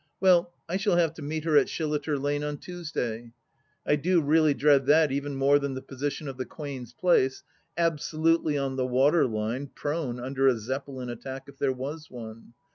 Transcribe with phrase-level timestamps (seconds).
[0.19, 3.33] Well, I shall have to meet her at Shilliter Lane on Tuesday.
[3.85, 7.43] I do really dread that even more than the position of the Quaias' place—
[7.93, 12.55] absolutely on the water line, prone under a Zeppelin attack, if there was one.